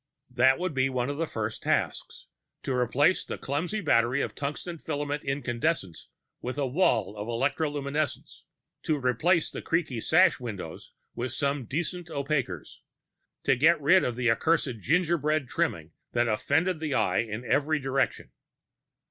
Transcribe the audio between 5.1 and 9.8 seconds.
incandescents with a wall of electroluminescents, to replace the